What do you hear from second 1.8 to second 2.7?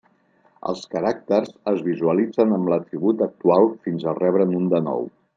visualitzen